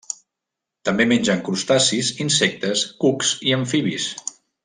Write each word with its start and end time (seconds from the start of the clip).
També 0.89 1.05
mengen 1.11 1.43
crustacis, 1.49 2.09
insectes, 2.25 2.87
cucs 3.05 3.35
i 3.51 3.55
amfibis. 3.61 4.09